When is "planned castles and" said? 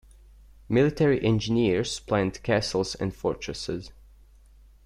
1.99-3.13